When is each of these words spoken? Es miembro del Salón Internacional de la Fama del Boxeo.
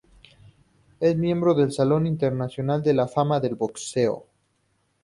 Es 0.99 1.15
miembro 1.15 1.53
del 1.53 1.71
Salón 1.71 2.07
Internacional 2.07 2.81
de 2.81 2.95
la 2.95 3.07
Fama 3.07 3.39
del 3.39 3.53
Boxeo. 3.53 4.25